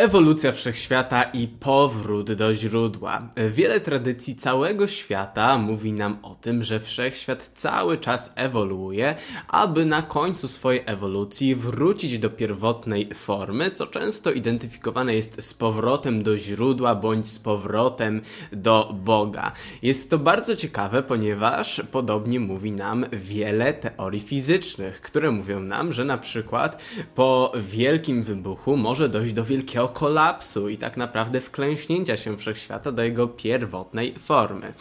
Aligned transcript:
Ewolucja 0.00 0.52
wszechświata 0.52 1.22
i 1.22 1.48
powrót 1.48 2.32
do 2.32 2.54
źródła. 2.54 3.30
Wiele 3.50 3.80
tradycji 3.80 4.36
całego 4.36 4.86
świata 4.86 5.58
mówi 5.58 5.92
nam 5.92 6.18
o 6.22 6.34
tym, 6.34 6.62
że 6.62 6.80
wszechświat 6.80 7.50
cały 7.54 7.98
czas 7.98 8.32
ewoluuje, 8.36 9.14
aby 9.48 9.86
na 9.86 10.02
końcu 10.02 10.48
swojej 10.48 10.82
ewolucji 10.86 11.54
wrócić 11.54 12.18
do 12.18 12.30
pierwotnej 12.30 13.14
formy, 13.14 13.70
co 13.70 13.86
często 13.86 14.32
identyfikowane 14.32 15.14
jest 15.14 15.42
z 15.42 15.54
powrotem 15.54 16.22
do 16.22 16.38
źródła 16.38 16.94
bądź 16.94 17.28
z 17.28 17.38
powrotem 17.38 18.20
do 18.52 18.94
Boga. 19.04 19.52
Jest 19.82 20.10
to 20.10 20.18
bardzo 20.18 20.56
ciekawe, 20.56 21.02
ponieważ 21.02 21.82
podobnie 21.90 22.40
mówi 22.40 22.72
nam 22.72 23.04
wiele 23.12 23.72
teorii 23.72 24.20
fizycznych, 24.20 25.00
które 25.00 25.30
mówią 25.30 25.60
nam, 25.60 25.92
że 25.92 26.04
na 26.04 26.18
przykład 26.18 26.82
po 27.14 27.52
wielkim 27.56 28.22
wybuchu 28.22 28.76
może 28.76 29.08
dojść 29.08 29.34
do 29.34 29.44
wielkiego 29.44 29.89
kolapsu 29.90 30.68
i 30.68 30.78
tak 30.78 30.96
naprawdę 30.96 31.40
wklęśnięcia 31.40 32.16
się 32.16 32.36
wszechświata 32.36 32.92
do 32.92 33.02
jego 33.02 33.28
pierwotnej 33.28 34.14
formy. 34.18 34.72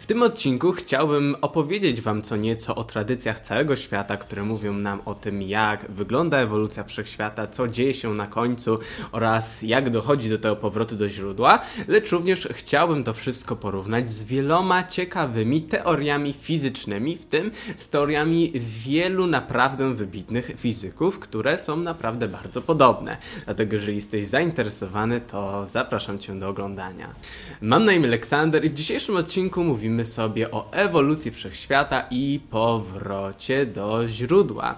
W 0.00 0.06
tym 0.06 0.22
odcinku 0.22 0.72
chciałbym 0.72 1.36
opowiedzieć 1.40 2.00
Wam 2.00 2.22
co 2.22 2.36
nieco 2.36 2.74
o 2.74 2.84
tradycjach 2.84 3.40
całego 3.40 3.76
świata, 3.76 4.16
które 4.16 4.42
mówią 4.42 4.72
nam 4.72 5.00
o 5.04 5.14
tym, 5.14 5.42
jak 5.42 5.90
wygląda 5.90 6.38
ewolucja 6.38 6.84
wszechświata, 6.84 7.46
co 7.46 7.68
dzieje 7.68 7.94
się 7.94 8.12
na 8.12 8.26
końcu 8.26 8.78
oraz 9.12 9.62
jak 9.62 9.90
dochodzi 9.90 10.30
do 10.30 10.38
tego 10.38 10.56
powrotu 10.56 10.96
do 10.96 11.08
źródła, 11.08 11.60
lecz 11.88 12.12
również 12.12 12.48
chciałbym 12.50 13.04
to 13.04 13.14
wszystko 13.14 13.56
porównać 13.56 14.10
z 14.10 14.22
wieloma 14.24 14.82
ciekawymi 14.82 15.62
teoriami 15.62 16.32
fizycznymi, 16.32 17.16
w 17.16 17.26
tym 17.26 17.50
z 17.76 17.88
teoriami 17.88 18.52
wielu 18.84 19.26
naprawdę 19.26 19.94
wybitnych 19.94 20.50
fizyków, 20.56 21.18
które 21.18 21.58
są 21.58 21.76
naprawdę 21.76 22.28
bardzo 22.28 22.62
podobne. 22.62 23.16
Dlatego, 23.44 23.76
jeżeli 23.76 23.96
jesteś 23.96 24.26
zainteresowany, 24.38 25.20
to 25.20 25.66
zapraszam 25.66 26.18
Cię 26.18 26.38
do 26.38 26.48
oglądania. 26.48 27.08
Mam 27.60 27.84
na 27.84 27.92
imię 27.92 28.06
Aleksander 28.06 28.64
i 28.64 28.68
w 28.68 28.74
dzisiejszym 28.74 29.16
odcinku 29.16 29.64
mówimy 29.64 30.04
sobie 30.04 30.50
o 30.50 30.72
ewolucji 30.72 31.30
wszechświata 31.30 32.06
i 32.10 32.40
powrocie 32.50 33.66
do 33.66 34.08
źródła. 34.08 34.74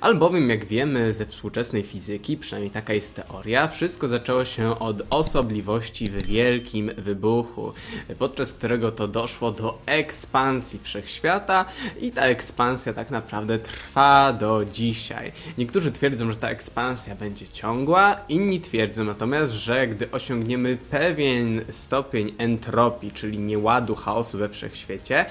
Albowiem, 0.00 0.50
jak 0.50 0.64
wiemy 0.64 1.12
ze 1.12 1.26
współczesnej 1.26 1.82
fizyki, 1.82 2.36
przynajmniej 2.36 2.70
taka 2.70 2.92
jest 2.94 3.14
teoria, 3.14 3.68
wszystko 3.68 4.08
zaczęło 4.08 4.44
się 4.44 4.78
od 4.78 5.02
osobliwości 5.10 6.06
w 6.06 6.26
wielkim 6.26 6.90
wybuchu, 6.98 7.72
podczas 8.18 8.52
którego 8.52 8.92
to 8.92 9.08
doszło 9.08 9.52
do 9.52 9.78
ekspansji 9.86 10.80
wszechświata 10.82 11.64
i 12.00 12.10
ta 12.10 12.22
ekspansja 12.22 12.92
tak 12.94 13.10
naprawdę 13.10 13.58
trwa 13.58 14.32
do 14.32 14.64
dzisiaj. 14.72 15.32
Niektórzy 15.58 15.92
twierdzą, 15.92 16.30
że 16.30 16.36
ta 16.36 16.48
ekspansja 16.48 17.14
będzie 17.14 17.48
ciągła, 17.48 18.16
inni 18.28 18.60
twierdzą 18.60 18.95
natomiast, 19.04 19.52
że 19.52 19.88
gdy 19.88 20.10
osiągniemy 20.10 20.78
pewien 20.90 21.60
stopień 21.70 22.34
entropii, 22.38 23.10
czyli 23.10 23.38
nieładu 23.38 23.94
chaosu 23.94 24.38
we 24.38 24.48
wszechświecie, 24.48 25.24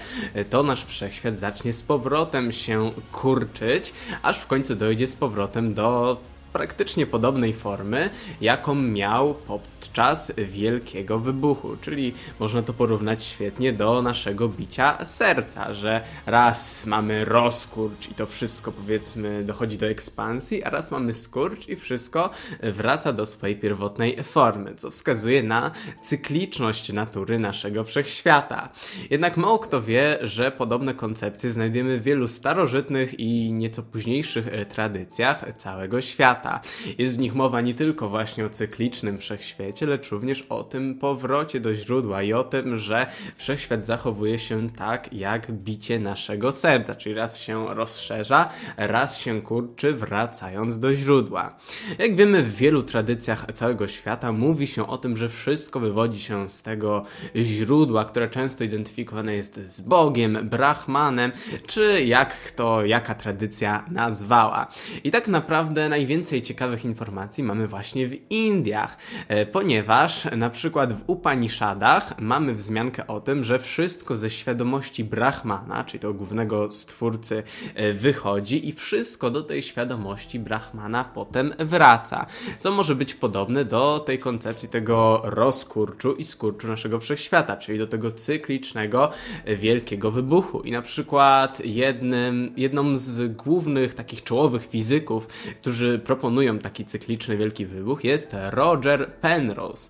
to 0.50 0.64
nasz 0.64 0.86
wszechświat 0.86 1.40
zacznie 1.40 1.74
z 1.74 1.84
powrotem 1.84 2.52
się 2.52 2.92
kurczyć, 3.12 3.94
aż 4.24 4.40
w 4.40 4.48
końcu 4.48 4.76
dojdzie 4.76 5.08
z 5.08 5.16
powrotem 5.16 5.74
do 5.74 6.18
praktycznie 6.56 7.06
podobnej 7.06 7.54
formy, 7.54 8.10
jaką 8.42 8.76
miał 8.76 9.34
podczas 9.34 10.32
Wielkiego 10.38 11.20
Wybuchu. 11.20 11.78
Czyli 11.82 12.14
można 12.40 12.62
to 12.62 12.74
porównać 12.74 13.24
świetnie 13.24 13.74
do 13.74 14.02
naszego 14.02 14.50
bicia 14.50 15.06
serca, 15.06 15.74
że 15.74 16.02
raz 16.26 16.86
mamy 16.86 17.26
rozkurcz 17.26 18.10
i 18.10 18.14
to 18.14 18.26
wszystko 18.26 18.72
powiedzmy 18.72 19.44
dochodzi 19.44 19.78
do 19.78 19.86
ekspansji, 19.86 20.64
a 20.64 20.70
raz 20.70 20.92
mamy 20.92 21.14
skurcz 21.14 21.70
i 21.70 21.76
wszystko 21.76 22.30
wraca 22.64 23.14
do 23.14 23.26
swojej 23.26 23.56
pierwotnej 23.56 24.24
formy, 24.24 24.76
co 24.76 24.92
wskazuje 24.92 25.44
na 25.44 25.72
cykliczność 26.04 26.94
natury 26.94 27.40
naszego 27.40 27.84
wszechświata. 27.84 28.70
Jednak 29.10 29.38
mało 29.38 29.60
kto 29.60 29.82
wie, 29.82 30.18
że 30.22 30.52
podobne 30.52 30.94
koncepcje 30.94 31.52
znajdujemy 31.52 32.00
w 32.00 32.04
wielu 32.04 32.28
starożytnych 32.28 33.20
i 33.20 33.52
nieco 33.54 33.84
późniejszych 33.84 34.50
tradycjach 34.70 35.46
całego 35.58 36.02
świata 36.02 36.45
świata. 36.46 36.62
Jest 36.98 37.16
w 37.16 37.20
nich 37.20 37.36
mowa 37.36 37.62
nie 37.62 37.74
tylko 37.74 38.10
właśnie 38.10 38.46
o 38.46 38.50
cyklicznym 38.50 39.18
wszechświecie, 39.18 39.86
lecz 39.86 40.10
również 40.10 40.42
o 40.42 40.64
tym 40.64 40.96
powrocie 40.96 41.60
do 41.60 41.76
źródła 41.76 42.24
i 42.24 42.34
o 42.34 42.44
tym, 42.44 42.78
że 42.78 43.08
wszechświat 43.36 43.86
zachowuje 43.86 44.40
się 44.40 44.70
tak 44.70 45.14
jak 45.14 45.52
bicie 45.52 46.00
naszego 46.00 46.52
serca, 46.52 46.96
czyli 46.96 47.16
raz 47.16 47.40
się 47.40 47.68
rozszerza, 47.76 48.50
raz 48.78 49.18
się 49.18 49.42
kurczy, 49.42 49.94
wracając 49.94 50.80
do 50.80 50.96
źródła. 50.96 51.56
Jak 51.98 52.16
wiemy, 52.16 52.44
w 52.44 52.56
wielu 52.56 52.84
tradycjach 52.84 53.46
całego 53.54 53.88
świata 53.88 54.32
mówi 54.32 54.68
się 54.68 54.88
o 54.88 54.98
tym, 54.98 55.18
że 55.18 55.30
wszystko 55.30 55.80
wywodzi 55.80 56.20
się 56.20 56.50
z 56.50 56.62
tego 56.62 57.06
źródła, 57.36 58.06
które 58.06 58.30
często 58.30 58.64
identyfikowane 58.64 59.36
jest 59.36 59.60
z 59.68 59.82
Bogiem, 59.82 60.50
Brahmanem, 60.50 61.32
czy 61.68 62.04
jak 62.04 62.52
to 62.52 62.86
jaka 62.86 63.16
tradycja 63.16 63.86
nazwała. 63.92 64.68
I 65.04 65.12
tak 65.12 65.28
naprawdę 65.28 65.90
najwięcej 65.90 66.35
więcej 66.36 66.48
ciekawych 66.48 66.86
informacji 66.86 67.44
mamy 67.44 67.68
właśnie 67.68 68.08
w 68.08 68.32
Indiach, 68.32 68.98
e, 69.28 69.46
ponieważ 69.46 70.28
na 70.38 70.50
przykład 70.50 70.94
w 70.94 71.02
Upanishadach 71.08 72.20
mamy 72.20 72.56
wzmiankę 72.56 73.08
o 73.08 73.22
tym, 73.22 73.44
że 73.44 73.60
wszystko 73.60 74.18
ze 74.18 74.30
świadomości 74.30 75.04
Brahmana, 75.04 75.84
czyli 75.84 76.00
tego 76.00 76.14
głównego 76.14 76.72
stwórcy, 76.72 77.44
e, 77.76 77.94
wychodzi 77.94 78.70
i 78.70 78.74
wszystko 78.74 79.32
do 79.32 79.42
tej 79.42 79.62
świadomości 79.62 80.40
Brahmana 80.40 81.04
potem 81.04 81.54
wraca. 81.60 82.26
Co 82.60 82.72
może 82.72 82.96
być 82.96 83.14
podobne 83.14 83.66
do 83.66 84.00
tej 84.00 84.20
koncepcji 84.20 84.70
tego 84.70 85.22
rozkurczu 85.24 86.14
i 86.14 86.24
skurczu 86.24 86.68
naszego 86.68 87.00
wszechświata, 87.00 87.58
czyli 87.58 87.78
do 87.78 87.88
tego 87.88 88.12
cyklicznego 88.12 89.12
e, 89.46 89.56
wielkiego 89.56 90.12
wybuchu. 90.12 90.62
I 90.62 90.72
na 90.72 90.82
przykład 90.82 91.66
jednym, 91.66 92.54
jedną 92.58 92.98
z 92.98 93.36
głównych 93.36 93.94
takich 93.94 94.24
czołowych 94.24 94.66
fizyków, 94.66 95.28
którzy 95.62 96.00
proponują 96.00 96.25
proponują 96.26 96.60
taki 96.60 96.86
cykliczny 96.86 97.38
wielki 97.38 97.66
wybuch 97.66 98.04
jest 98.04 98.36
Roger 98.50 99.12
Penrose. 99.12 99.90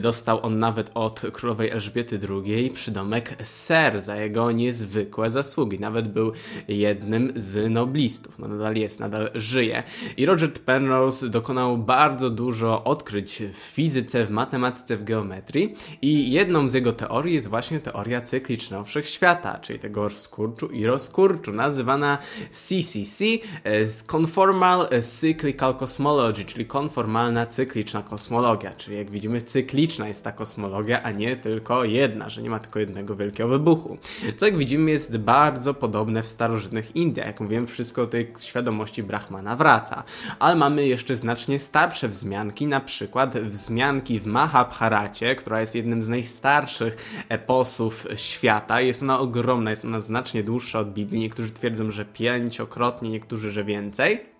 Dostał 0.00 0.46
on 0.46 0.58
nawet 0.58 0.90
od 0.94 1.22
królowej 1.32 1.70
Elżbiety 1.70 2.20
II 2.46 2.70
przydomek 2.70 3.36
Sir 3.44 4.00
za 4.00 4.16
jego 4.16 4.52
niezwykłe 4.52 5.30
zasługi. 5.30 5.80
Nawet 5.80 6.12
był 6.12 6.32
jednym 6.68 7.32
z 7.36 7.72
noblistów. 7.72 8.38
No 8.38 8.48
nadal 8.48 8.76
jest, 8.76 9.00
nadal 9.00 9.30
żyje. 9.34 9.82
I 10.16 10.26
Roger 10.26 10.52
Penrose 10.52 11.28
dokonał 11.28 11.78
bardzo 11.78 12.30
dużo 12.30 12.84
odkryć 12.84 13.42
w 13.52 13.56
fizyce, 13.56 14.26
w 14.26 14.30
matematyce, 14.30 14.96
w 14.96 15.04
geometrii 15.04 15.74
i 16.02 16.32
jedną 16.32 16.68
z 16.68 16.74
jego 16.74 16.92
teorii 16.92 17.34
jest 17.34 17.48
właśnie 17.48 17.80
teoria 17.80 18.20
cyklicznego 18.20 18.84
wszechświata, 18.84 19.58
czyli 19.58 19.78
tego 19.78 20.10
skurczu 20.10 20.66
i 20.66 20.86
rozkurczu, 20.86 21.52
nazywana 21.52 22.18
CCC, 22.52 23.24
e, 23.64 23.86
Conformal 24.16 24.88
Cyclical 25.02 25.65
cosmology, 25.74 26.44
czyli 26.44 26.66
konformalna, 26.66 27.46
cykliczna 27.46 28.02
kosmologia. 28.02 28.72
Czyli 28.76 28.96
jak 28.96 29.10
widzimy, 29.10 29.42
cykliczna 29.42 30.08
jest 30.08 30.24
ta 30.24 30.32
kosmologia, 30.32 31.02
a 31.02 31.10
nie 31.10 31.36
tylko 31.36 31.84
jedna, 31.84 32.28
że 32.28 32.42
nie 32.42 32.50
ma 32.50 32.58
tylko 32.58 32.78
jednego 32.78 33.16
wielkiego 33.16 33.48
wybuchu. 33.48 33.98
Co 34.36 34.46
jak 34.46 34.56
widzimy 34.56 34.90
jest 34.90 35.16
bardzo 35.16 35.74
podobne 35.74 36.22
w 36.22 36.28
starożytnych 36.28 36.96
Indiach. 36.96 37.26
Jak 37.26 37.40
mówiłem, 37.40 37.66
wszystko 37.66 38.02
do 38.02 38.08
tej 38.08 38.32
świadomości 38.40 39.02
Brahmana 39.02 39.56
wraca. 39.56 40.02
Ale 40.38 40.56
mamy 40.56 40.86
jeszcze 40.86 41.16
znacznie 41.16 41.58
starsze 41.58 42.08
wzmianki, 42.08 42.66
na 42.66 42.80
przykład 42.80 43.38
wzmianki 43.38 44.20
w 44.20 44.26
Mahabharacie, 44.26 45.36
która 45.36 45.60
jest 45.60 45.74
jednym 45.74 46.02
z 46.02 46.08
najstarszych 46.08 47.24
eposów 47.28 48.06
świata. 48.16 48.80
Jest 48.80 49.02
ona 49.02 49.18
ogromna, 49.18 49.70
jest 49.70 49.84
ona 49.84 50.00
znacznie 50.00 50.42
dłuższa 50.42 50.78
od 50.78 50.92
Biblii. 50.92 51.20
Niektórzy 51.20 51.52
twierdzą, 51.52 51.90
że 51.90 52.04
pięciokrotnie, 52.04 53.10
niektórzy, 53.10 53.52
że 53.52 53.64
więcej. 53.64 54.35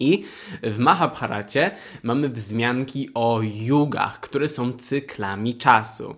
I 0.00 0.24
w 0.62 0.78
Mahabharacie 0.78 1.70
mamy 2.02 2.28
wzmianki 2.28 3.08
o 3.14 3.40
jugach, 3.42 4.20
które 4.20 4.48
są 4.48 4.72
cyklami 4.72 5.54
czasu. 5.54 6.14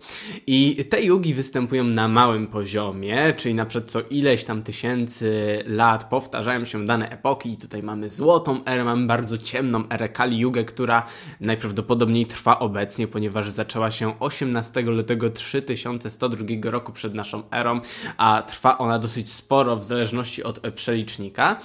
I 0.46 0.84
te 0.90 1.02
jugi 1.02 1.34
występują 1.34 1.84
na 1.84 2.08
małym 2.08 2.46
poziomie, 2.46 3.34
czyli 3.36 3.54
na 3.54 3.66
przykład 3.66 3.90
co 3.90 4.00
ileś 4.02 4.44
tam 4.44 4.62
tysięcy 4.62 5.58
lat 5.66 6.04
powtarzają 6.04 6.64
się 6.64 6.84
dane 6.84 7.10
epoki. 7.10 7.52
I 7.52 7.56
tutaj 7.56 7.82
mamy 7.82 8.10
złotą 8.10 8.64
erę, 8.64 8.84
mamy 8.84 9.06
bardzo 9.06 9.38
ciemną 9.38 9.84
erę 9.90 10.08
Kali 10.08 10.38
Jugę, 10.38 10.64
która 10.64 11.06
najprawdopodobniej 11.40 12.26
trwa 12.26 12.58
obecnie, 12.58 13.08
ponieważ 13.08 13.50
zaczęła 13.50 13.90
się 13.90 14.18
18 14.18 14.80
lutego 14.82 15.30
3102 15.30 16.70
roku 16.70 16.92
przed 16.92 17.14
naszą 17.14 17.42
erą, 17.50 17.80
a 18.16 18.42
trwa 18.46 18.78
ona 18.78 18.98
dosyć 18.98 19.32
sporo 19.32 19.76
w 19.76 19.84
zależności 19.84 20.42
od 20.42 20.60
przelicznika. 20.74 21.60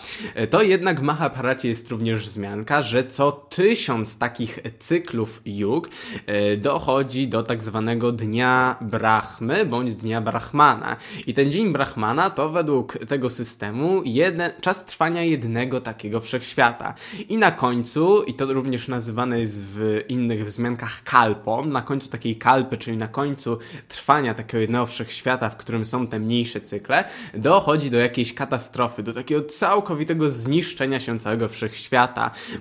To 0.50 0.62
jednak 0.62 1.00
w 1.00 1.04
Mahabharacie 1.04 1.70
jest 1.70 1.90
również 1.90 2.05
również 2.06 2.30
wzmianka, 2.30 2.82
że 2.82 3.04
co 3.04 3.32
tysiąc 3.32 4.18
takich 4.18 4.60
cyklów 4.80 5.42
jug 5.46 5.90
e, 6.26 6.58
dochodzi 6.58 7.28
do 7.28 7.44
tak 7.44 7.64
zwanego 7.64 8.12
dnia 8.12 8.76
Brahmy 8.82 9.66
bądź 9.66 9.94
dnia 9.94 10.22
Brahmana. 10.22 10.98
I 11.28 11.34
ten 11.34 11.52
dzień 11.52 11.74
Brahmana 11.74 12.30
to 12.30 12.50
według 12.50 12.98
tego 13.08 13.30
systemu 13.30 14.02
jeden, 14.06 14.52
czas 14.62 14.86
trwania 14.86 15.24
jednego 15.24 15.82
takiego 15.82 16.20
wszechświata. 16.20 16.94
I 17.30 17.38
na 17.38 17.52
końcu, 17.52 18.24
i 18.24 18.34
to 18.34 18.54
również 18.54 18.88
nazywane 18.88 19.40
jest 19.40 19.66
w 19.66 20.02
innych 20.08 20.46
wzmiankach 20.46 21.04
kalpą, 21.04 21.66
na 21.66 21.82
końcu 21.82 22.10
takiej 22.10 22.36
kalpy, 22.36 22.78
czyli 22.78 22.98
na 22.98 23.08
końcu 23.08 23.58
trwania 23.88 24.34
takiego 24.34 24.62
jednego 24.62 24.86
wszechświata, 24.86 25.50
w 25.50 25.58
którym 25.58 25.86
są 25.86 26.08
te 26.08 26.20
mniejsze 26.20 26.62
cykle, 26.62 27.04
dochodzi 27.34 27.92
do 27.92 27.98
jakiejś 27.98 28.34
katastrofy, 28.34 29.04
do 29.04 29.14
takiego 29.14 29.42
całkowitego 29.42 30.32
zniszczenia 30.32 31.00
się 31.00 31.20
całego 31.20 31.50
wszechświata. 31.50 31.95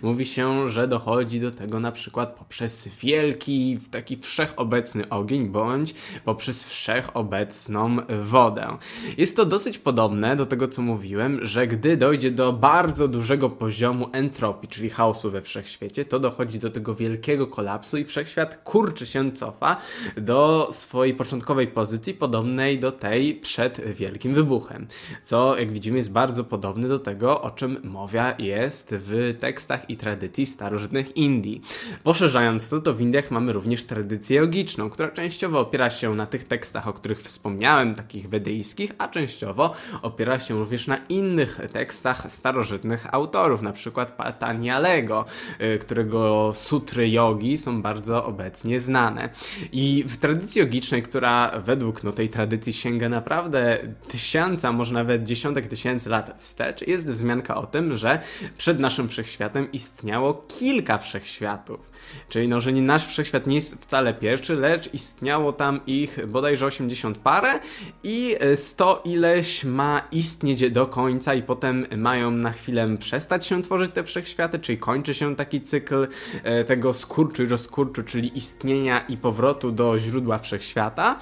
Mówi 0.02 0.26
się, 0.26 0.68
że 0.68 0.88
dochodzi 0.88 1.40
do 1.40 1.50
tego 1.50 1.80
na 1.80 1.92
przykład 1.92 2.34
poprzez 2.34 2.88
wielki, 3.02 3.78
taki 3.90 4.16
wszechobecny 4.16 5.08
ogień, 5.08 5.48
bądź 5.48 5.94
poprzez 6.24 6.64
wszechobecną 6.64 7.96
wodę. 8.22 8.76
Jest 9.18 9.36
to 9.36 9.44
dosyć 9.44 9.78
podobne 9.78 10.36
do 10.36 10.46
tego, 10.46 10.68
co 10.68 10.82
mówiłem, 10.82 11.38
że 11.42 11.66
gdy 11.66 11.96
dojdzie 11.96 12.30
do 12.30 12.52
bardzo 12.52 13.08
dużego 13.08 13.50
poziomu 13.50 14.08
entropii, 14.12 14.68
czyli 14.68 14.90
chaosu 14.90 15.30
we 15.30 15.42
wszechświecie, 15.42 16.04
to 16.04 16.20
dochodzi 16.20 16.58
do 16.58 16.70
tego 16.70 16.94
wielkiego 16.94 17.46
kolapsu 17.46 17.98
i 17.98 18.04
wszechświat 18.04 18.56
kurczy 18.56 19.06
się, 19.06 19.32
cofa 19.32 19.76
do 20.16 20.68
swojej 20.72 21.14
początkowej 21.14 21.66
pozycji, 21.66 22.14
podobnej 22.14 22.78
do 22.78 22.92
tej 22.92 23.34
przed 23.34 23.80
wielkim 23.94 24.34
wybuchem. 24.34 24.86
Co, 25.22 25.56
jak 25.56 25.72
widzimy, 25.72 25.96
jest 25.96 26.12
bardzo 26.12 26.44
podobne 26.44 26.88
do 26.88 26.98
tego, 26.98 27.42
o 27.42 27.50
czym 27.50 27.80
mowa 27.84 28.34
jest 28.38 28.94
w 28.98 29.23
tekstach 29.32 29.90
i 29.90 29.96
tradycji 29.96 30.46
starożytnych 30.46 31.16
Indii. 31.16 31.62
Poszerzając 32.02 32.68
to, 32.68 32.80
to 32.80 32.94
w 32.94 33.00
Indiach 33.00 33.30
mamy 33.30 33.52
również 33.52 33.84
tradycję 33.84 34.36
jogiczną, 34.36 34.90
która 34.90 35.08
częściowo 35.08 35.60
opiera 35.60 35.90
się 35.90 36.14
na 36.14 36.26
tych 36.26 36.44
tekstach, 36.44 36.88
o 36.88 36.92
których 36.92 37.22
wspomniałem, 37.22 37.94
takich 37.94 38.28
wedyjskich, 38.28 38.92
a 38.98 39.08
częściowo 39.08 39.74
opiera 40.02 40.38
się 40.38 40.58
również 40.58 40.86
na 40.86 40.96
innych 41.08 41.60
tekstach 41.72 42.30
starożytnych 42.30 43.14
autorów, 43.14 43.62
na 43.62 43.72
przykład 43.72 44.16
Patanjalego, 44.16 45.24
y, 45.60 45.78
którego 45.78 46.52
sutry 46.54 47.10
jogi 47.10 47.58
są 47.58 47.82
bardzo 47.82 48.26
obecnie 48.26 48.80
znane. 48.80 49.28
I 49.72 50.04
w 50.08 50.16
tradycji 50.16 50.60
jogicznej, 50.60 51.02
która 51.02 51.52
według 51.64 52.04
no, 52.04 52.12
tej 52.12 52.28
tradycji 52.28 52.72
sięga 52.72 53.08
naprawdę 53.08 53.78
tysiąca, 54.08 54.72
może 54.72 54.94
nawet 54.94 55.24
dziesiątek 55.24 55.68
tysięcy 55.68 56.10
lat 56.10 56.36
wstecz, 56.38 56.86
jest 56.86 57.10
wzmianka 57.10 57.54
o 57.56 57.66
tym, 57.66 57.94
że 57.94 58.18
przed 58.58 58.78
naszym 58.80 59.08
wszechświatem 59.14 59.72
istniało 59.72 60.44
kilka 60.58 60.98
wszechświatów. 60.98 61.80
Czyli 62.28 62.48
no, 62.48 62.60
że 62.60 62.72
nie, 62.72 62.82
nasz 62.82 63.06
wszechświat 63.06 63.46
nie 63.46 63.54
jest 63.54 63.74
wcale 63.74 64.14
pierwszy, 64.14 64.54
lecz 64.56 64.94
istniało 64.94 65.52
tam 65.52 65.80
ich 65.86 66.26
bodajże 66.26 66.66
80 66.66 67.18
parę 67.18 67.60
i 68.02 68.36
100 68.56 69.02
ileś 69.04 69.64
ma 69.64 70.02
istnieć 70.12 70.70
do 70.70 70.86
końca 70.86 71.34
i 71.34 71.42
potem 71.42 71.86
mają 71.96 72.30
na 72.30 72.52
chwilę 72.52 72.96
przestać 72.98 73.46
się 73.46 73.62
tworzyć 73.62 73.92
te 73.94 74.04
wszechświaty, 74.04 74.58
czyli 74.58 74.78
kończy 74.78 75.14
się 75.14 75.36
taki 75.36 75.60
cykl 75.60 76.08
e, 76.42 76.64
tego 76.64 76.94
skurczu 76.94 77.42
i 77.42 77.46
rozkurczu, 77.46 78.02
czyli 78.02 78.38
istnienia 78.38 79.00
i 79.00 79.16
powrotu 79.16 79.72
do 79.72 79.98
źródła 79.98 80.38
wszechświata. 80.38 81.18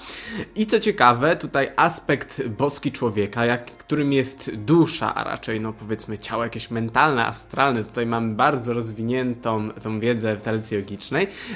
I 0.56 0.66
co 0.66 0.80
ciekawe, 0.80 1.36
tutaj 1.36 1.72
aspekt 1.76 2.48
boski 2.48 2.92
człowieka, 2.92 3.44
jak, 3.44 3.64
którym 3.64 4.12
jest 4.12 4.54
dusza, 4.54 5.14
a 5.14 5.24
raczej 5.24 5.60
no 5.60 5.72
powiedzmy 5.72 6.18
ciało 6.18 6.44
jakieś 6.44 6.70
mentalne, 6.70 7.26
astralne, 7.26 7.81
tutaj 7.84 8.06
mamy 8.06 8.34
bardzo 8.34 8.72
rozwiniętą 8.72 9.70
tą 9.82 10.00
wiedzę 10.00 10.36
w 10.36 10.42
tradycji 10.42 10.82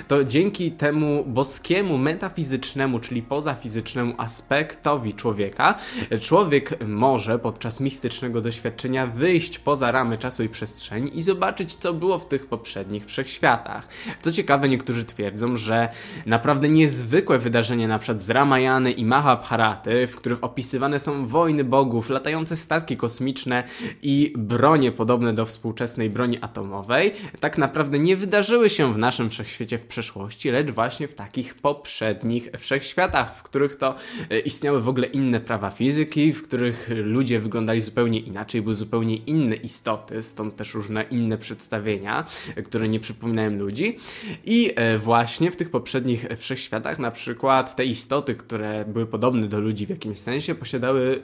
to 0.08 0.24
dzięki 0.24 0.72
temu 0.72 1.24
boskiemu, 1.26 1.98
metafizycznemu, 1.98 3.00
czyli 3.00 3.22
pozafizycznemu 3.22 4.14
aspektowi 4.16 5.14
człowieka, 5.14 5.74
człowiek 6.20 6.84
może 6.86 7.38
podczas 7.38 7.80
mistycznego 7.80 8.40
doświadczenia 8.40 9.06
wyjść 9.06 9.58
poza 9.58 9.92
ramy 9.92 10.18
czasu 10.18 10.42
i 10.42 10.48
przestrzeni 10.48 11.18
i 11.18 11.22
zobaczyć, 11.22 11.74
co 11.74 11.92
było 11.94 12.18
w 12.18 12.28
tych 12.28 12.46
poprzednich 12.46 13.06
wszechświatach. 13.06 13.88
Co 14.22 14.32
ciekawe, 14.32 14.68
niektórzy 14.68 15.04
twierdzą, 15.04 15.56
że 15.56 15.88
naprawdę 16.26 16.68
niezwykłe 16.68 17.38
wydarzenia, 17.38 17.88
na 17.88 17.98
przykład 17.98 18.22
z 18.22 18.30
Ramayany 18.30 18.92
i 18.92 19.04
Mahabharaty, 19.04 20.06
w 20.06 20.16
których 20.16 20.44
opisywane 20.44 21.00
są 21.00 21.26
wojny 21.26 21.64
bogów, 21.64 22.10
latające 22.10 22.56
statki 22.56 22.96
kosmiczne 22.96 23.64
i 24.02 24.32
bronie 24.36 24.92
podobne 24.92 25.32
do 25.32 25.46
współczesnej 25.46 26.10
broni 26.16 26.38
atomowej, 26.40 27.12
tak 27.40 27.58
naprawdę 27.58 27.98
nie 27.98 28.16
wydarzyły 28.16 28.70
się 28.70 28.94
w 28.94 28.98
naszym 28.98 29.30
wszechświecie 29.30 29.78
w 29.78 29.86
przeszłości, 29.86 30.50
lecz 30.50 30.70
właśnie 30.70 31.08
w 31.08 31.14
takich 31.14 31.54
poprzednich 31.54 32.50
wszechświatach, 32.58 33.36
w 33.36 33.42
których 33.42 33.76
to 33.76 33.94
e, 34.30 34.38
istniały 34.38 34.80
w 34.80 34.88
ogóle 34.88 35.06
inne 35.06 35.40
prawa 35.40 35.70
fizyki, 35.70 36.32
w 36.32 36.42
których 36.42 36.90
ludzie 36.94 37.40
wyglądali 37.40 37.80
zupełnie 37.80 38.18
inaczej, 38.18 38.62
były 38.62 38.76
zupełnie 38.76 39.16
inne 39.16 39.54
istoty, 39.54 40.22
stąd 40.22 40.56
też 40.56 40.74
różne 40.74 41.02
inne 41.02 41.38
przedstawienia, 41.38 42.24
e, 42.56 42.62
które 42.62 42.88
nie 42.88 43.00
przypominają 43.00 43.50
ludzi. 43.50 43.96
I 44.44 44.72
e, 44.76 44.98
właśnie 44.98 45.50
w 45.50 45.56
tych 45.56 45.70
poprzednich 45.70 46.26
wszechświatach, 46.36 46.98
na 46.98 47.10
przykład 47.10 47.76
te 47.76 47.84
istoty, 47.84 48.34
które 48.34 48.84
były 48.84 49.06
podobne 49.06 49.46
do 49.46 49.60
ludzi 49.60 49.86
w 49.86 49.90
jakimś 49.90 50.18
sensie, 50.18 50.54
posiadały 50.54 51.22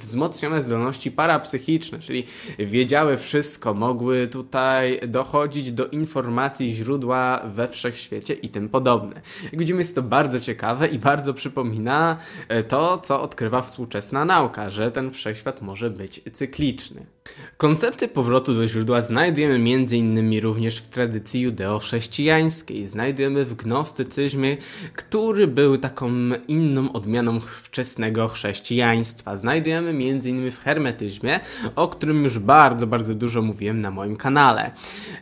wzmocnione 0.00 0.62
zdolności 0.62 1.10
parapsychiczne, 1.10 1.98
czyli 1.98 2.24
wiedziały 2.58 3.16
wszystko, 3.16 3.74
mogły 3.74 4.17
tutaj 4.26 5.00
dochodzić 5.08 5.72
do 5.72 5.86
informacji 5.86 6.74
źródła 6.74 7.42
we 7.54 7.68
wszechświecie 7.68 8.34
i 8.34 8.48
tym 8.48 8.68
podobne. 8.68 9.20
Jak 9.44 9.58
widzimy, 9.58 9.78
jest 9.78 9.94
to 9.94 10.02
bardzo 10.02 10.40
ciekawe 10.40 10.88
i 10.88 10.98
bardzo 10.98 11.34
przypomina 11.34 12.16
e, 12.48 12.62
to, 12.62 12.98
co 12.98 13.22
odkrywa 13.22 13.62
współczesna 13.62 14.24
nauka, 14.24 14.70
że 14.70 14.90
ten 14.90 15.10
wszechświat 15.10 15.62
może 15.62 15.90
być 15.90 16.20
cykliczny. 16.32 17.06
Koncepcję 17.56 18.08
powrotu 18.08 18.54
do 18.54 18.68
źródła 18.68 19.02
znajdujemy 19.02 19.54
m.in. 19.54 20.40
również 20.40 20.78
w 20.78 20.88
tradycji 20.88 21.40
judeo-chrześcijańskiej. 21.40 22.88
Znajdujemy 22.88 23.44
w 23.44 23.54
gnostycyzmie, 23.54 24.56
który 24.94 25.46
był 25.46 25.78
taką 25.78 26.10
inną 26.48 26.92
odmianą 26.92 27.40
wczesnego 27.40 28.28
chrześcijaństwa. 28.28 29.36
Znajdujemy 29.36 29.90
m.in. 29.90 30.50
w 30.50 30.58
hermetyzmie, 30.58 31.40
o 31.76 31.88
którym 31.88 32.24
już 32.24 32.38
bardzo, 32.38 32.86
bardzo 32.86 33.14
dużo 33.14 33.42
mówiłem 33.42 33.80
na 33.80 33.90
moim 33.90 34.07
kanale. 34.16 34.70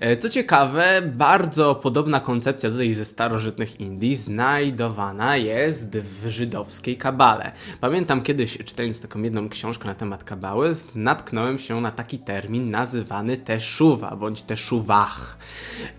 E, 0.00 0.16
co 0.16 0.28
ciekawe, 0.28 1.02
bardzo 1.02 1.74
podobna 1.74 2.20
koncepcja 2.20 2.70
tutaj 2.70 2.94
ze 2.94 3.04
starożytnych 3.04 3.80
Indii 3.80 4.16
znajdowana 4.16 5.36
jest 5.36 5.96
w 5.98 6.28
żydowskiej 6.28 6.96
kabale. 6.96 7.52
Pamiętam 7.80 8.22
kiedyś, 8.22 8.58
czytając 8.64 9.00
taką 9.00 9.22
jedną 9.22 9.48
książkę 9.48 9.86
na 9.86 9.94
temat 9.94 10.24
kabały, 10.24 10.72
natknąłem 10.94 11.58
się 11.58 11.80
na 11.80 11.90
taki 11.90 12.18
termin 12.18 12.70
nazywany 12.70 13.36
teshuwa 13.36 14.16
bądź 14.16 14.42
teshuvach. 14.42 15.38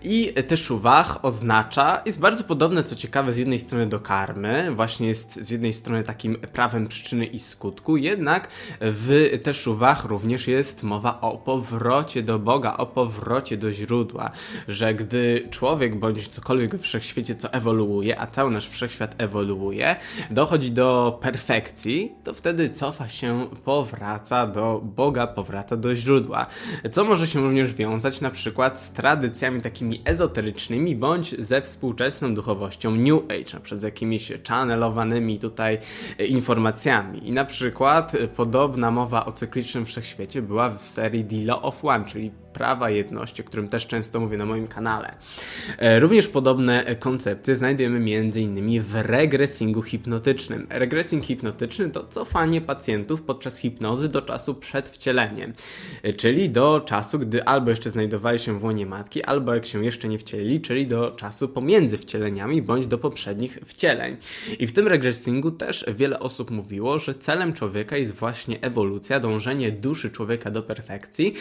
I 0.02 0.32
teshuvach 0.46 1.24
oznacza, 1.24 2.02
jest 2.06 2.20
bardzo 2.20 2.44
podobne, 2.44 2.84
co 2.84 2.96
ciekawe, 2.96 3.32
z 3.32 3.36
jednej 3.36 3.58
strony 3.58 3.86
do 3.86 4.00
karmy, 4.00 4.74
właśnie 4.74 5.08
jest 5.08 5.34
z 5.34 5.50
jednej 5.50 5.72
strony 5.72 6.04
takim 6.04 6.34
prawem 6.34 6.86
przyczyny 6.86 7.24
i 7.24 7.38
skutku, 7.38 7.96
jednak 7.96 8.48
w 8.80 9.38
teshuvach 9.42 10.04
również 10.04 10.48
jest 10.48 10.82
mowa 10.82 11.20
o 11.20 11.38
powrocie 11.38 12.22
do 12.22 12.38
Boga, 12.38 12.76
o 12.78 12.86
powrocie 12.86 13.56
do 13.56 13.72
źródła, 13.72 14.30
że 14.68 14.94
gdy 14.94 15.48
człowiek 15.50 15.98
bądź 15.98 16.28
cokolwiek 16.28 16.74
w 16.74 16.80
wszechświecie, 16.80 17.34
co 17.34 17.52
ewoluuje, 17.52 18.20
a 18.20 18.26
cały 18.26 18.50
nasz 18.50 18.68
wszechświat 18.68 19.14
ewoluuje, 19.18 19.96
dochodzi 20.30 20.70
do 20.70 21.18
perfekcji, 21.22 22.12
to 22.24 22.34
wtedy 22.34 22.70
cofa 22.70 23.08
się, 23.08 23.46
powraca 23.64 24.46
do 24.46 24.80
Boga, 24.84 25.26
powraca 25.26 25.76
do 25.76 25.96
źródła. 25.96 26.46
Co 26.92 27.04
może 27.04 27.26
się 27.26 27.40
również 27.40 27.74
wiązać 27.74 28.20
na 28.20 28.30
przykład 28.30 28.80
z 28.80 28.90
tradycjami 28.90 29.60
takimi 29.60 30.02
ezoterycznymi, 30.04 30.96
bądź 30.96 31.44
ze 31.44 31.62
współczesną 31.62 32.34
duchowością 32.34 32.90
New 32.90 33.22
Age, 33.24 33.78
z 33.78 33.82
jakimiś 33.82 34.32
channelowanymi 34.48 35.38
tutaj 35.38 35.78
informacjami. 36.28 37.28
I 37.28 37.32
na 37.32 37.44
przykład 37.44 38.12
podobna 38.36 38.90
mowa 38.90 39.26
o 39.26 39.32
cyklicznym 39.32 39.86
wszechświecie 39.86 40.42
była 40.42 40.70
w 40.70 40.80
serii 40.80 41.44
Law 41.44 41.64
of 41.64 41.84
One, 41.84 42.04
czyli 42.04 42.30
prawa 42.68 42.90
jedności, 42.90 43.42
o 43.42 43.44
którym 43.44 43.68
też 43.68 43.86
często 43.86 44.20
mówię 44.20 44.36
na 44.36 44.46
moim 44.46 44.66
kanale. 44.66 45.14
E, 45.78 46.00
również 46.00 46.28
podobne 46.28 46.96
koncepcje 46.98 47.56
znajdujemy 47.56 47.96
m.in. 47.96 48.82
w 48.82 48.94
regresingu 48.94 49.82
hipnotycznym. 49.82 50.66
Regresing 50.70 51.24
hipnotyczny 51.24 51.90
to 51.90 52.04
cofanie 52.04 52.60
pacjentów 52.60 53.22
podczas 53.22 53.58
hipnozy 53.58 54.08
do 54.08 54.22
czasu 54.22 54.54
przed 54.54 54.88
wcieleniem, 54.88 55.52
e, 56.02 56.12
czyli 56.12 56.50
do 56.50 56.80
czasu, 56.80 57.18
gdy 57.18 57.44
albo 57.44 57.70
jeszcze 57.70 57.90
znajdowali 57.90 58.38
się 58.38 58.58
w 58.58 58.64
łonie 58.64 58.86
matki, 58.86 59.24
albo 59.24 59.54
jak 59.54 59.66
się 59.66 59.84
jeszcze 59.84 60.08
nie 60.08 60.18
wcielili, 60.18 60.60
czyli 60.60 60.86
do 60.86 61.10
czasu 61.10 61.48
pomiędzy 61.48 61.98
wcieleniami, 61.98 62.62
bądź 62.62 62.86
do 62.86 62.98
poprzednich 62.98 63.58
wcieleń. 63.66 64.16
I 64.58 64.66
w 64.66 64.72
tym 64.72 64.88
regresingu 64.88 65.50
też 65.50 65.84
wiele 65.96 66.20
osób 66.20 66.50
mówiło, 66.50 66.98
że 66.98 67.14
celem 67.14 67.52
człowieka 67.52 67.96
jest 67.96 68.12
właśnie 68.12 68.60
ewolucja, 68.60 69.20
dążenie 69.20 69.72
duszy 69.72 70.10
człowieka 70.10 70.50
do 70.50 70.62
perfekcji, 70.62 71.34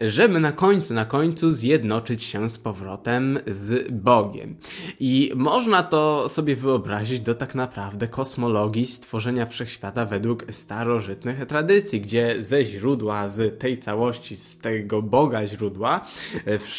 żeby 0.00 0.40
na 0.40 0.52
końcu, 0.52 0.71
na 0.72 1.04
końcu 1.04 1.50
zjednoczyć 1.50 2.22
się 2.22 2.48
z 2.48 2.58
powrotem 2.58 3.38
z 3.46 3.92
Bogiem. 3.92 4.56
I 5.00 5.32
można 5.34 5.82
to 5.82 6.28
sobie 6.28 6.56
wyobrazić 6.56 7.20
do 7.20 7.34
tak 7.34 7.54
naprawdę 7.54 8.08
kosmologii 8.08 8.86
stworzenia 8.86 9.46
wszechświata 9.46 10.06
według 10.06 10.44
starożytnych 10.50 11.46
tradycji, 11.46 12.00
gdzie 12.00 12.36
ze 12.38 12.64
źródła, 12.64 13.28
z 13.28 13.60
tej 13.60 13.78
całości, 13.78 14.36
z 14.36 14.58
tego 14.58 15.02
Boga 15.02 15.46
źródła, 15.46 16.06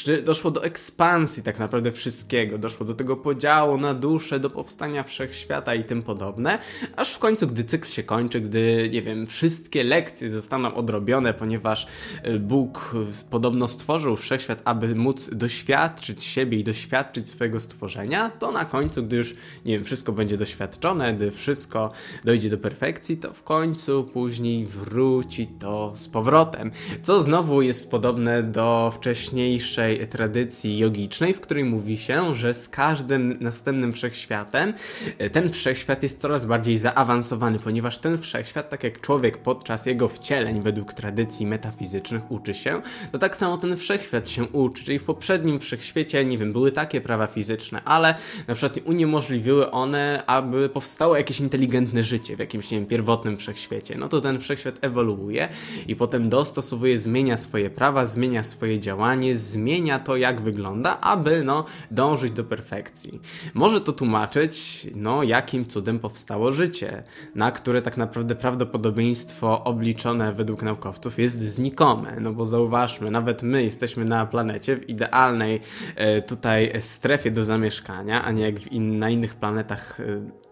e, 0.07 0.21
doszło 0.21 0.51
do 0.51 0.63
ekspansji 0.63 1.43
tak 1.43 1.59
naprawdę 1.59 1.91
wszystkiego, 1.91 2.57
doszło 2.57 2.85
do 2.85 2.93
tego 2.93 3.17
podziału 3.17 3.77
na 3.77 3.93
duszę, 3.93 4.39
do 4.39 4.49
powstania 4.49 5.03
wszechświata 5.03 5.75
i 5.75 5.83
tym 5.83 6.03
podobne, 6.03 6.59
aż 6.95 7.13
w 7.13 7.19
końcu, 7.19 7.47
gdy 7.47 7.63
cykl 7.63 7.89
się 7.89 8.03
kończy, 8.03 8.41
gdy, 8.41 8.89
nie 8.91 9.01
wiem, 9.01 9.27
wszystkie 9.27 9.83
lekcje 9.83 10.29
zostaną 10.29 10.75
odrobione, 10.75 11.33
ponieważ 11.33 11.87
e, 12.23 12.39
Bóg 12.39 12.95
podobno 13.29 13.67
stworzył 13.67 13.82
wszechświat, 14.17 14.61
aby 14.65 14.95
móc 14.95 15.29
doświadczyć 15.33 16.23
siebie 16.23 16.59
i 16.59 16.63
doświadczyć 16.63 17.29
swojego 17.29 17.59
stworzenia, 17.59 18.29
to 18.29 18.51
na 18.51 18.65
końcu, 18.65 19.03
gdy 19.03 19.15
już, 19.15 19.35
nie 19.65 19.73
wiem, 19.73 19.83
wszystko 19.83 20.11
będzie 20.11 20.37
doświadczone, 20.37 21.13
gdy 21.13 21.31
wszystko 21.31 21.91
dojdzie 22.23 22.49
do 22.49 22.57
perfekcji, 22.57 23.17
to 23.17 23.33
w 23.33 23.43
końcu 23.43 24.03
później 24.03 24.65
wróci 24.65 25.47
to 25.47 25.91
z 25.95 26.07
powrotem. 26.07 26.71
Co 27.01 27.21
znowu 27.21 27.61
jest 27.61 27.91
podobne 27.91 28.43
do 28.43 28.93
wcześniejszej 28.95 30.07
tradycji 30.07 30.77
jogicznej, 30.77 31.33
w 31.33 31.41
której 31.41 31.63
mówi 31.63 31.97
się, 31.97 32.35
że 32.35 32.53
z 32.53 32.69
każdym 32.69 33.37
następnym 33.39 33.93
wszechświatem 33.93 34.73
e, 35.17 35.29
ten 35.29 35.49
wszechświat 35.49 36.03
jest 36.03 36.21
coraz 36.21 36.45
bardziej 36.45 36.77
zaawansowany, 36.77 37.59
ponieważ 37.59 37.97
ten 37.97 38.17
wszechświat, 38.17 38.69
tak 38.69 38.83
jak 38.83 39.01
człowiek 39.01 39.37
podczas 39.37 39.85
jego 39.85 40.09
wcieleń 40.09 40.61
według 40.61 40.93
tradycji 40.93 41.45
metafizycznych 41.45 42.31
uczy 42.31 42.53
się, 42.53 42.81
to 43.11 43.19
tak 43.19 43.35
samo 43.35 43.57
ten 43.57 43.72
wszechświat 43.77 44.29
się 44.29 44.43
uczy, 44.43 44.83
czyli 44.83 44.99
w 44.99 45.03
poprzednim 45.03 45.59
wszechświecie, 45.59 46.25
nie 46.25 46.37
wiem, 46.37 46.53
były 46.53 46.71
takie 46.71 47.01
prawa 47.01 47.27
fizyczne, 47.27 47.83
ale 47.83 48.15
na 48.47 48.55
przykład 48.55 48.85
uniemożliwiły 48.85 49.71
one, 49.71 50.23
aby 50.27 50.69
powstało 50.69 51.17
jakieś 51.17 51.39
inteligentne 51.39 52.03
życie 52.03 52.35
w 52.35 52.39
jakimś, 52.39 52.71
nie 52.71 52.77
wiem, 52.77 52.87
pierwotnym 52.87 53.37
wszechświecie. 53.37 53.97
No 53.97 54.09
to 54.09 54.21
ten 54.21 54.39
wszechświat 54.39 54.75
ewoluuje 54.81 55.49
i 55.87 55.95
potem 55.95 56.29
dostosowuje, 56.29 56.99
zmienia 56.99 57.37
swoje 57.37 57.69
prawa, 57.69 58.05
zmienia 58.05 58.43
swoje 58.43 58.79
działanie, 58.79 59.37
zmienia 59.37 59.99
to, 59.99 60.15
jak 60.15 60.41
wygląda, 60.41 61.01
aby, 61.01 61.43
no, 61.43 61.65
dążyć 61.91 62.31
do 62.31 62.43
perfekcji. 62.43 63.21
Może 63.53 63.81
to 63.81 63.93
tłumaczyć, 63.93 64.87
no, 64.95 65.23
jakim 65.23 65.65
cudem 65.65 65.99
powstało 65.99 66.51
życie, 66.51 67.03
na 67.35 67.51
które 67.51 67.81
tak 67.81 67.97
naprawdę 67.97 68.35
prawdopodobieństwo 68.35 69.63
obliczone 69.63 70.33
według 70.33 70.61
naukowców 70.61 71.19
jest 71.19 71.41
znikome, 71.41 72.17
no 72.19 72.33
bo 72.33 72.45
zauważmy, 72.45 73.11
nawet 73.11 73.43
my 73.43 73.62
jesteśmy 73.63 74.05
na 74.05 74.25
planecie 74.25 74.75
w 74.75 74.89
idealnej 74.89 75.61
e, 75.95 76.21
tutaj 76.21 76.71
strefie 76.79 77.31
do 77.31 77.43
zamieszkania, 77.43 78.23
a 78.23 78.31
nie 78.31 78.43
jak 78.43 78.67
in, 78.67 78.99
na 78.99 79.09
innych 79.09 79.35
planetach 79.35 79.99
e, 79.99 80.03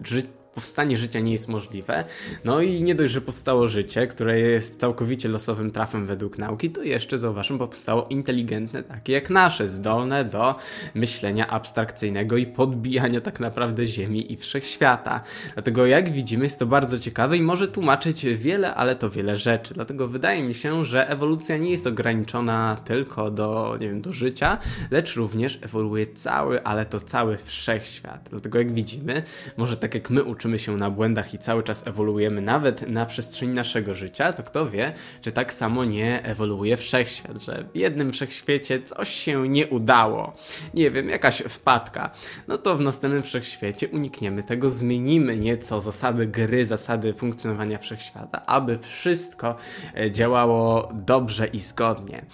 życia 0.04 0.41
powstanie 0.54 0.98
życia 0.98 1.20
nie 1.20 1.32
jest 1.32 1.48
możliwe. 1.48 2.04
No 2.46 2.62
i 2.62 2.84
nie 2.84 2.96
dość, 2.96 3.14
że 3.14 3.22
powstało 3.22 3.68
życie, 3.68 4.08
które 4.08 4.40
jest 4.40 4.80
całkowicie 4.80 5.30
losowym 5.30 5.72
trafem 5.72 6.06
według 6.06 6.38
nauki, 6.38 6.70
to 6.70 6.84
jeszcze 6.84 7.20
zauważmy, 7.20 7.58
powstało 7.58 8.08
inteligentne, 8.10 8.84
takie 8.84 9.14
jak 9.14 9.30
nasze, 9.30 9.68
zdolne 9.68 10.26
do 10.26 10.56
myślenia 10.96 11.48
abstrakcyjnego 11.48 12.38
i 12.38 12.46
podbijania 12.46 13.22
tak 13.22 13.40
naprawdę 13.40 13.86
Ziemi 13.86 14.34
i 14.34 14.38
wszechświata. 14.38 15.24
Dlatego 15.54 15.86
jak 15.86 16.12
widzimy 16.12 16.44
jest 16.44 16.60
to 16.60 16.66
bardzo 16.66 17.00
ciekawe 17.00 17.38
i 17.38 17.42
może 17.42 17.68
tłumaczyć 17.68 18.26
wiele, 18.26 18.76
ale 18.76 18.96
to 18.96 19.10
wiele 19.10 19.38
rzeczy. 19.38 19.74
Dlatego 19.74 20.08
wydaje 20.08 20.44
mi 20.44 20.54
się, 20.54 20.86
że 20.86 21.10
ewolucja 21.10 21.58
nie 21.58 21.72
jest 21.72 21.88
ograniczona 21.88 22.82
tylko 22.86 23.32
do, 23.32 23.78
nie 23.80 23.90
wiem, 23.90 24.02
do 24.02 24.14
życia, 24.14 24.58
lecz 24.92 25.16
również 25.16 25.60
ewoluuje 25.62 26.08
cały, 26.08 26.64
ale 26.64 26.86
to 26.86 27.00
cały 27.00 27.38
wszechświat. 27.38 28.28
Dlatego 28.30 28.58
jak 28.58 28.74
widzimy, 28.74 29.24
może 29.58 29.78
tak 29.78 29.96
jak 29.96 30.10
my 30.10 30.24
uczymy 30.24 30.41
uczymy 30.42 30.60
się 30.60 30.76
na 30.76 30.90
błędach 30.90 31.34
i 31.34 31.38
cały 31.38 31.64
czas 31.64 31.88
ewoluujemy 31.88 32.42
nawet 32.42 32.90
na 32.90 33.06
przestrzeni 33.06 33.54
naszego 33.54 33.96
życia, 33.96 34.34
to 34.34 34.44
kto 34.44 34.70
wie, 34.70 34.94
czy 35.22 35.32
tak 35.32 35.54
samo 35.54 35.86
nie 35.86 36.24
ewoluuje 36.24 36.78
wszechświat, 36.78 37.42
że 37.42 37.66
w 37.74 37.78
jednym 37.78 38.12
wszechświecie 38.12 38.82
coś 38.84 39.10
się 39.10 39.50
nie 39.50 39.68
udało, 39.68 40.34
nie 40.74 40.92
wiem, 40.92 41.10
jakaś 41.10 41.38
wpadka, 41.38 42.12
no 42.48 42.58
to 42.58 42.78
w 42.78 42.82
następnym 42.82 43.24
wszechświecie 43.24 43.88
unikniemy 43.88 44.44
tego, 44.44 44.70
zmienimy 44.70 45.38
nieco 45.38 45.82
zasady 45.82 46.28
gry, 46.28 46.66
zasady 46.66 47.14
funkcjonowania 47.14 47.78
wszechświata, 47.78 48.46
aby 48.46 48.78
wszystko 48.78 49.56
e, 49.98 50.12
działało 50.12 50.92
dobrze 50.94 51.48
i 51.48 51.60
zgodnie. 51.60 52.26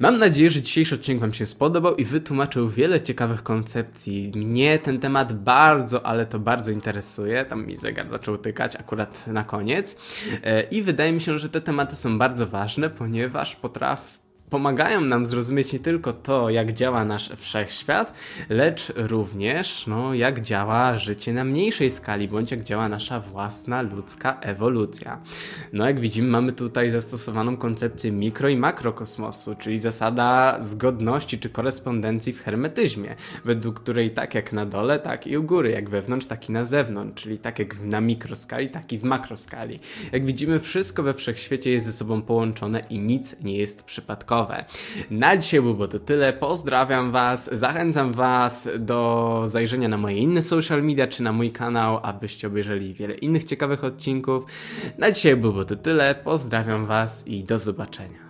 Mam 0.00 0.18
nadzieję, 0.18 0.50
że 0.50 0.62
dzisiejszy 0.62 0.94
odcinek 0.94 1.20
Wam 1.20 1.34
się 1.34 1.46
spodobał 1.46 1.96
i 1.96 2.04
wytłumaczył 2.04 2.68
wiele 2.68 3.00
ciekawych 3.00 3.42
koncepcji. 3.42 4.32
Mnie 4.34 4.78
ten 4.78 5.00
temat 5.00 5.32
bardzo, 5.32 6.06
ale 6.06 6.26
to 6.26 6.38
bardzo 6.38 6.70
interesuje 6.70 7.43
tam 7.44 7.66
mi 7.66 7.76
zegar 7.76 8.08
zaczął 8.08 8.38
tykać 8.38 8.76
akurat 8.76 9.26
na 9.26 9.44
koniec. 9.44 9.96
E, 10.42 10.62
I 10.62 10.82
wydaje 10.82 11.12
mi 11.12 11.20
się, 11.20 11.38
że 11.38 11.48
te 11.48 11.60
tematy 11.60 11.96
są 11.96 12.18
bardzo 12.18 12.46
ważne, 12.46 12.90
ponieważ 12.90 13.56
potrafią 13.56 14.23
pomagają 14.50 15.00
nam 15.00 15.24
zrozumieć 15.24 15.72
nie 15.72 15.78
tylko 15.78 16.12
to, 16.12 16.50
jak 16.50 16.72
działa 16.72 17.04
nasz 17.04 17.30
wszechświat, 17.36 18.12
lecz 18.48 18.92
również 18.96 19.86
no, 19.86 20.14
jak 20.14 20.40
działa 20.40 20.96
życie 20.96 21.32
na 21.32 21.44
mniejszej 21.44 21.90
skali, 21.90 22.28
bądź 22.28 22.50
jak 22.50 22.62
działa 22.62 22.88
nasza 22.88 23.20
własna 23.20 23.82
ludzka 23.82 24.40
ewolucja. 24.40 25.20
No 25.72 25.86
jak 25.86 26.00
widzimy, 26.00 26.28
mamy 26.28 26.52
tutaj 26.52 26.90
zastosowaną 26.90 27.56
koncepcję 27.56 28.12
mikro 28.12 28.48
i 28.48 28.56
makrokosmosu, 28.56 29.54
czyli 29.54 29.78
zasada 29.78 30.56
zgodności 30.60 31.38
czy 31.38 31.50
korespondencji 31.50 32.32
w 32.32 32.42
hermetyzmie, 32.42 33.16
według 33.44 33.80
której 33.80 34.10
tak 34.10 34.34
jak 34.34 34.52
na 34.52 34.66
dole, 34.66 34.98
tak 34.98 35.26
i 35.26 35.38
u 35.38 35.42
góry, 35.42 35.70
jak 35.70 35.90
wewnątrz, 35.90 36.26
tak 36.26 36.48
i 36.48 36.52
na 36.52 36.66
zewnątrz, 36.66 37.22
czyli 37.22 37.38
tak 37.38 37.58
jak 37.58 37.80
na 37.80 38.00
mikroskali, 38.00 38.70
tak 38.70 38.92
i 38.92 38.98
w 38.98 39.04
makroskali. 39.04 39.80
Jak 40.12 40.26
widzimy, 40.26 40.60
wszystko 40.60 41.02
we 41.02 41.14
wszechświecie 41.14 41.70
jest 41.70 41.86
ze 41.86 41.92
sobą 41.92 42.22
połączone 42.22 42.80
i 42.90 43.00
nic 43.00 43.36
nie 43.42 43.56
jest 43.56 43.82
przypadkowe. 43.82 44.33
Na 45.10 45.36
dzisiaj 45.36 45.60
było 45.60 45.88
to 45.88 45.98
tyle. 45.98 46.32
Pozdrawiam 46.32 47.12
Was, 47.12 47.50
zachęcam 47.52 48.12
Was 48.12 48.68
do 48.78 49.42
zajrzenia 49.46 49.88
na 49.88 49.96
moje 49.98 50.16
inne 50.16 50.42
social 50.42 50.82
media 50.82 51.06
czy 51.06 51.22
na 51.22 51.32
mój 51.32 51.52
kanał, 51.52 52.00
abyście 52.02 52.46
obejrzeli 52.46 52.94
wiele 52.94 53.14
innych 53.14 53.44
ciekawych 53.44 53.84
odcinków. 53.84 54.44
Na 54.98 55.10
dzisiaj 55.10 55.36
było 55.36 55.64
to 55.64 55.76
tyle. 55.76 56.14
Pozdrawiam 56.14 56.86
Was 56.86 57.28
i 57.28 57.44
do 57.44 57.58
zobaczenia. 57.58 58.23